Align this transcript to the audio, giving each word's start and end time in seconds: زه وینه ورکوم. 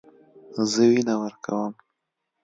زه 0.71 0.83
وینه 0.91 1.15
ورکوم. 1.21 1.71